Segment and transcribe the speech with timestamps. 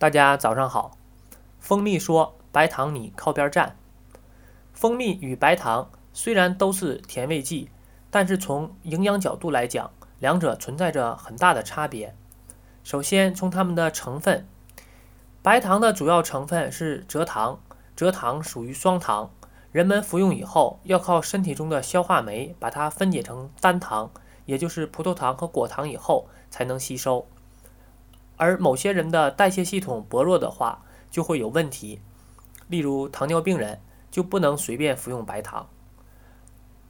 [0.00, 0.96] 大家早上好。
[1.58, 3.76] 蜂蜜说：“白糖，你靠边站。”
[4.72, 7.68] 蜂蜜与白糖虽然都是甜味剂，
[8.10, 12.16] 但是从营养角度来讲，两者存在着很大的差别。
[12.82, 14.48] 首先，从它们的成分，
[15.42, 17.60] 白糖的主要成分是蔗糖，
[17.94, 19.30] 蔗糖属于双糖，
[19.70, 24.10] 人们服用以后要靠身体中的消化酶把它分解成单糖，
[24.46, 27.28] 也就是葡萄糖和果糖以后才能吸收。
[28.40, 32.00] 而某些人的代谢系统薄弱的话，就会有问题。
[32.68, 35.68] 例如糖尿病人就不能随便服用白糖。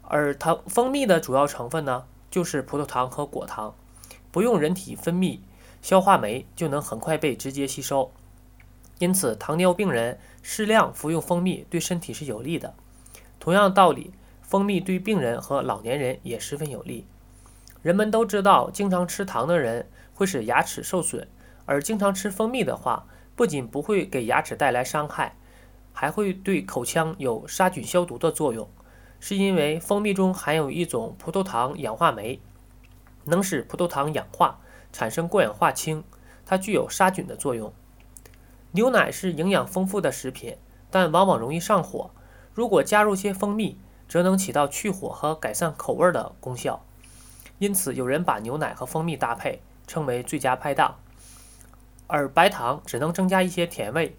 [0.02, 3.74] 而糖蜂蜜的主要成分呢，就是葡萄糖和果糖，
[4.30, 5.40] 不用人体分泌
[5.82, 8.12] 消化酶就能很快被直接吸收。
[9.00, 12.74] 因此，糖尿病人适量服用蜂蜜对身体是有利的。
[13.40, 17.08] 同样道理，蜂蜜对病人和老年人也十分有利。
[17.82, 21.26] 人们都知道，经常吃糖的人会使牙齿受损。
[21.70, 23.06] 而经常吃蜂蜜的话，
[23.36, 25.36] 不仅不会给牙齿带来伤害，
[25.92, 28.68] 还会对口腔有杀菌消毒的作用。
[29.20, 32.40] 是因为蜂蜜中含有一种葡萄糖氧化酶，
[33.22, 34.58] 能使葡萄糖氧化
[34.92, 36.02] 产生过氧化氢，
[36.44, 37.72] 它具有杀菌的作用。
[38.72, 40.56] 牛奶是营养丰富的食品，
[40.90, 42.10] 但往往容易上火。
[42.52, 46.84] 如果加入些蜂蜜，则能起到去火和改善口味的功效。
[47.60, 50.96] 因此，有人把牛奶和蜂蜜搭配，称为最佳拍档。
[52.10, 54.16] 而白糖只能增加一些甜味，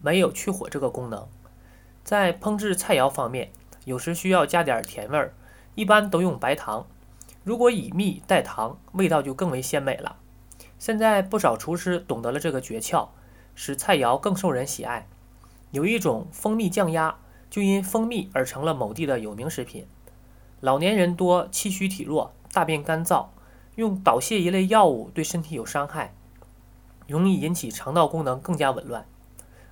[0.00, 1.28] 没有去火这个功能。
[2.02, 3.52] 在烹制菜肴方面，
[3.84, 5.34] 有时需要加点甜味儿，
[5.74, 6.86] 一般都用白糖。
[7.44, 10.16] 如果以蜜代糖，味道就更为鲜美了。
[10.78, 13.08] 现在不少厨师懂得了这个诀窍，
[13.54, 15.06] 使菜肴更受人喜爱。
[15.70, 17.16] 有一种蜂蜜酱鸭，
[17.50, 19.86] 就因蜂蜜而成了某地的有名食品。
[20.60, 23.26] 老年人多气虚体弱，大便干燥，
[23.74, 26.14] 用导泻一类药物对身体有伤害。
[27.08, 29.06] 容易引起肠道功能更加紊乱，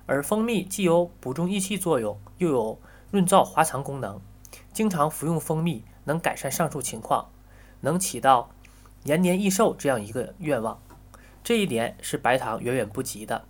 [0.07, 2.79] 而蜂蜜既有补中益气作用，又有
[3.11, 4.19] 润燥滑肠功能。
[4.73, 7.29] 经常服用蜂蜜能改善上述情况，
[7.81, 8.49] 能起到
[9.03, 10.81] 延年益寿这样一个愿望。
[11.43, 13.45] 这一点是白糖远远不及的。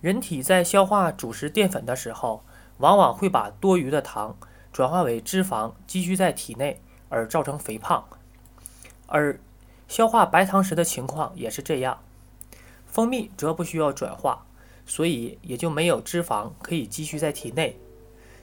[0.00, 2.42] 人体在消化主食淀粉的时候，
[2.78, 4.36] 往往会把多余的糖
[4.72, 6.80] 转化为脂肪积聚在体内，
[7.10, 8.08] 而造成肥胖。
[9.06, 9.38] 而
[9.86, 11.98] 消化白糖时的情况也是这样。
[12.96, 14.46] 蜂蜜则不需要转化，
[14.86, 17.78] 所以也就没有脂肪可以积蓄在体内，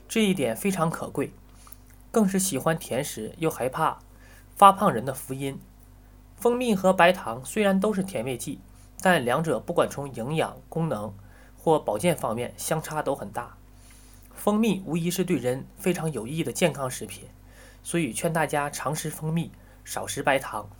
[0.06, 1.32] 这一点非常可贵，
[2.12, 3.98] 更是喜欢甜食又害怕
[4.54, 5.58] 发胖人的福音。
[6.36, 8.60] 蜂蜜和白糖虽然都是甜味剂，
[9.00, 11.12] 但两者不管从营养、功能
[11.58, 13.56] 或保健方面相差都很大。
[14.32, 17.24] 蜂蜜无疑是对人非常有益的健康食品，
[17.82, 19.50] 所以劝大家常食蜂蜜，
[19.84, 20.70] 少食白糖。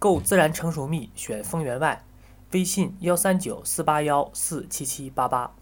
[0.00, 2.02] 购自然成熟蜜，选丰源外。
[2.52, 5.52] 微信：幺三九四八幺四七七八八。